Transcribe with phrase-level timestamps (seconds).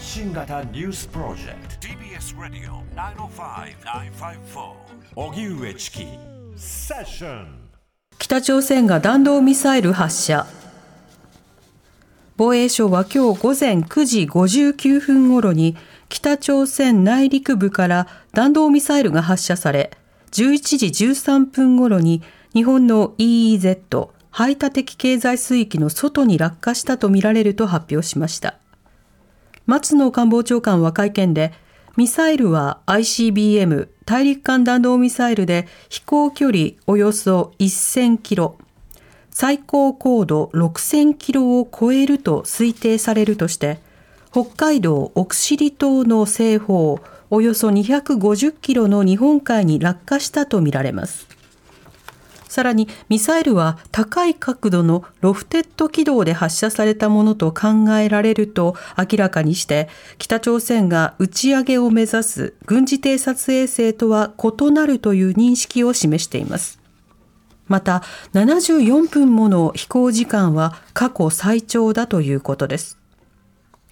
[0.00, 1.86] 発信型ニュースプロジェクト。
[1.86, 4.72] TBS ラディオ905-954
[5.14, 6.06] おぎゅうえちき
[6.56, 7.68] セッション
[8.18, 10.46] 北朝鮮が弾道ミサイル発射。
[12.38, 15.76] 防衛省は今日午前9時59分ごろに
[16.08, 19.90] 北朝鮮内陸部から弾道ミサイルが発射され
[20.30, 22.22] 11時13分ごろに
[22.54, 28.56] 日本の EEZ 排他的経済水域の外に落下したとみられると発表しました
[29.70, 31.52] 松野官房長官は会見で
[31.96, 38.58] ミサイルは ICBM 大陸間弾道ミサイルで飛行距離およそ1000キロ
[39.30, 43.78] 最高高度6000キロを超えると推定されるとして
[44.32, 46.98] 北海道奥尻島の西方
[47.30, 51.39] およそ250キロの日本海に落下したとみられます。
[52.50, 66.80] さらにミサイルは高い角度のロフテッド軌道で発射されたものと考えられると明らかにして北朝鮮が打ち上げを目指す軍事偵察衛星とは異なるという認識を示しています。
[67.68, 72.98] また74分もの飛行時間は過去最長だということです。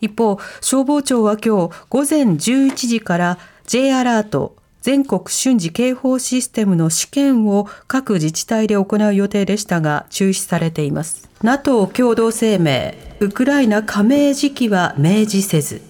[0.00, 11.28] 一方消防庁は今日午前11時から J アラート全国瞬時警報システムの試験を各自治体で行う予定でしたが中止されています。
[11.42, 15.82] NATO 共同声明ウクライナ加盟時期は明示せず。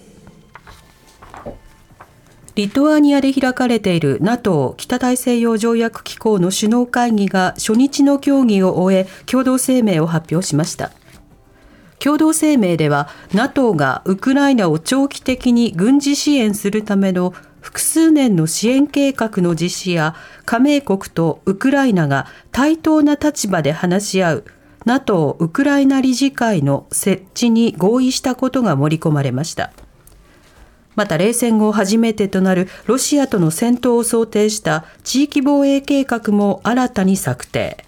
[2.55, 10.91] リトアニアで開かれている NATO 北大西洋条約機構の首脳会議が初日の協議を終え共同声明を発表しました。
[11.99, 20.15] 共同声明では NATO がウクライナを長期的に軍事支援するための複数年の支援計画の実施や
[20.45, 24.45] 加盟国とウクライナが対等な立場で話し合う
[24.85, 29.71] NATO ウクライナ理事会の設置に合意したことが盛り込まれました。
[30.95, 37.85] また冷戦後初めてとなるロシアとの戦闘を想定した地域防衛計画も新たに策定。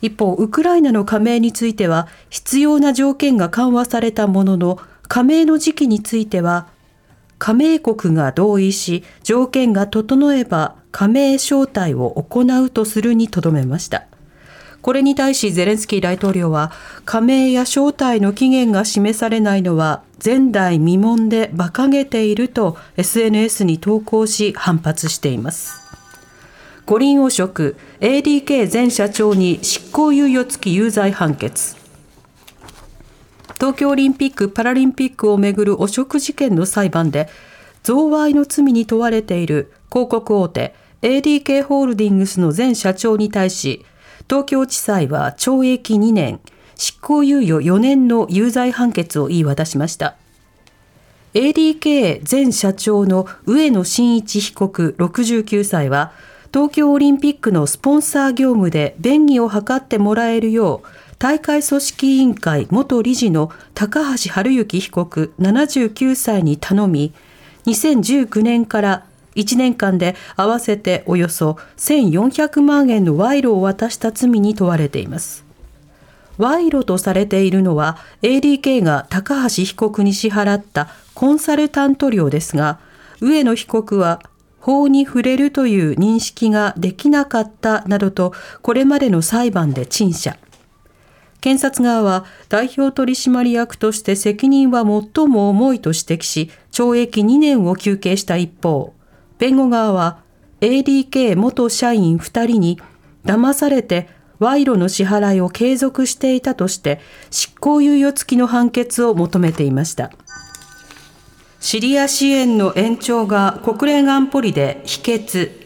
[0.00, 4.78] 一方、ウクライナの加盟については必要な条件が緩和されたものの、
[5.08, 6.68] 加盟の時期については
[7.38, 14.06] 加盟国が同意し条件が整えば加盟招待を行うとするにとどめました。
[14.80, 16.72] これに対しゼレンスキー大統領は
[17.04, 25.82] 加盟や招待の期限が示されないのは前代未聞で馬鹿げていると SNS に投稿し反発しています。
[26.86, 31.77] 五輪汚職 ADK 前社長に執行猶予付き有罪判決
[33.58, 37.28] 東京オリンピック・パラリンピックをめぐる汚職事件の裁判で
[37.82, 43.84] 贈賄の罪に問われている広告大手 ADK ホールディングスの前社長に対し
[44.28, 46.40] 東京地裁は懲役2年
[46.76, 50.16] 執行猶予4年の有罪判決を言い渡しました。
[51.34, 56.12] ADK 前社長の上野真一被告69歳は
[56.54, 67.12] 東京オリンピックのスポンサー業務で便宜を図ってもらえるよう大会組織委員会元理事の高橋治之被告79歳に頼み、
[67.66, 75.44] 2019年から1年間で合わせておよそ1400万円の賄賂を渡した罪に問われています。
[76.38, 82.78] 賄賂とされているのは ADK が高橋被告に支払ったコンサルタント料ですが、
[83.20, 84.22] 上野被告は
[84.60, 90.36] 法に触れるという認識ができなかったなどとこれまでの裁判で陳謝。
[91.40, 98.92] 検察側は代表取締役として責任は最も重いと指摘し、懲役2年を求刑した一方、
[99.38, 100.22] 弁護側は
[100.60, 102.80] ADK 元社員2人に
[103.24, 104.08] 騙されて
[104.40, 107.00] 賄賂の支払いを継続していたとして
[107.30, 110.10] 執行猶予付きの判決を求めていました。
[111.60, 115.57] シリア支援の延長が国連安保理で否決。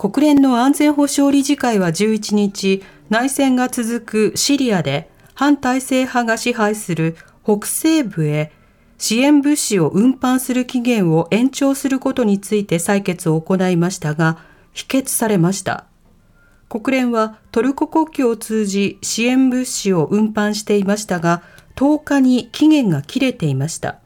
[0.00, 8.50] 国連の安全保障理事会は11日、内戦が続くシリアで反体制派が支配する北西部へ
[8.96, 14.38] 支援物資を運搬する期限を延長することについて採決を行いましたが、
[14.72, 15.84] 否決されました。
[16.70, 21.42] 国連はトルコ国境を通じ支援物資を運搬していましたが、
[21.76, 23.98] 10日に期限が切れていました。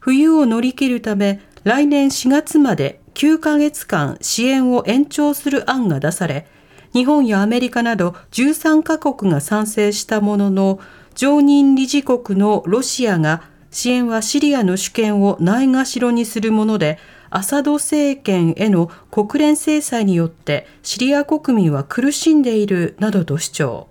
[0.00, 6.46] 冬を乗り切るため、来年4月まで9ヶ月間支援を延長する案が出され、
[6.92, 10.80] 日本やアメリカなど13カ国が賛成したものの、
[11.14, 16.98] 常任理事国のロシアが支援はシリアの主権をないがしろにするもので、
[17.30, 23.88] アサド政権への国連制裁によってシリア国民は苦しんでいるなどと主張。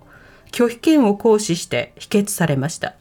[0.52, 2.94] 拒否権を行使して否決されました。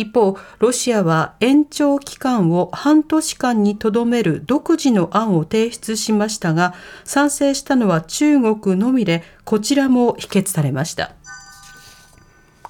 [0.00, 6.74] 一方、ロシアは延長期間を半年間にとどめる独自の案を提出しましたが、
[7.04, 11.12] 賛成したのは中国のみで、こちらも否決されました。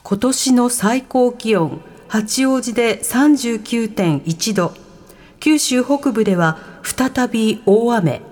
[0.02, 4.74] 今年の最高気温、八王子で39.1度、
[5.38, 8.22] 九州北部では再び大雨。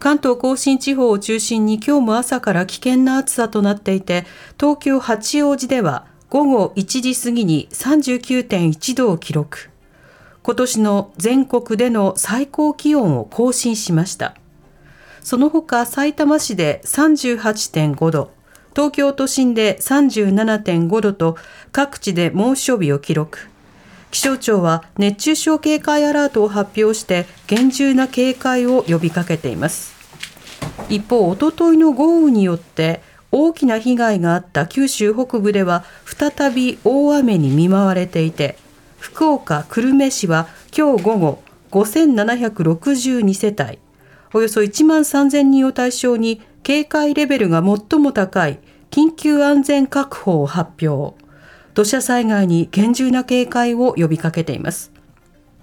[0.00, 4.24] 関東甲信地方を中心に今日も朝から危険な暑さとなっていて、
[4.58, 9.68] 東京八王子では午後1時過ぎに39.1度を記録。
[10.44, 14.36] 今年の全国での最高気温を更新しました。
[15.22, 18.30] その他、埼玉市で38.5度、
[18.76, 21.36] 東京都心で37.5度と
[21.72, 23.48] 各地で猛暑日を記録。
[24.12, 29.94] 気象庁は熱中症警戒アラートを発表して厳重な警戒を呼びかけています。
[30.88, 35.84] 一方、おとといの豪雨によって大きな被害があった九州北部では
[36.20, 38.58] 再び大雨に見舞われていて
[38.98, 43.78] 福岡久留米市は今日午後5762世帯
[44.34, 48.58] およそ1万3000人を対象に警戒レベルが最も高い
[48.90, 51.16] 緊急安全確保を発表。
[51.74, 54.92] 土砂災害に厳重な警戒を呼びかけています。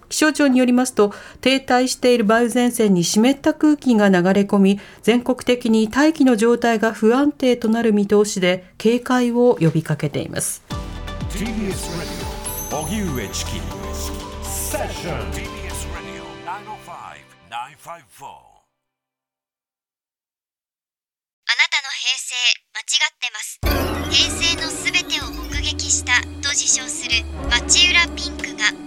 [0.10, 10.64] 気象庁によりますと停滞している梅雨前線に湿った空気が流れ込み全国的に大気の状態が不安定となる見通しで警戒を呼びかけています。
[10.70, 10.74] あ
[21.52, 22.36] なたの平成
[22.74, 23.60] 間違ってます。
[24.12, 28.87] 平成のすべてを目撃したと自称する町浦ピンクが